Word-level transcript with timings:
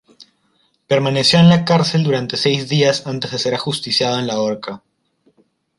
Permaneció 0.87 1.37
en 1.37 1.47
la 1.49 1.63
cárcel 1.63 2.03
durante 2.03 2.35
seis 2.35 2.67
días 2.67 3.05
antes 3.05 3.29
de 3.29 3.37
ser 3.37 3.53
ajusticiado 3.53 4.17
en 4.17 4.25
la 4.25 4.39
horca. 4.41 4.81